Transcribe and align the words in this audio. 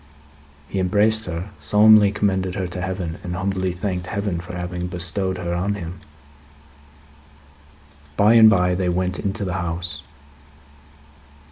He 0.67 0.79
embraced 0.79 1.25
her, 1.25 1.51
solemnly 1.59 2.11
commended 2.11 2.55
her 2.55 2.65
to 2.65 2.81
Heaven, 2.81 3.19
and 3.23 3.35
humbly 3.35 3.71
thanked 3.71 4.07
Heaven 4.07 4.39
for 4.39 4.55
having 4.57 4.87
bestowed 4.87 5.37
her 5.37 5.53
on 5.53 5.75
him. 5.75 5.99
By 8.17 8.33
and 8.33 8.49
bye, 8.49 8.73
they 8.73 8.89
went 8.89 9.19
into 9.19 9.45
the 9.45 9.53
house. 9.61 10.01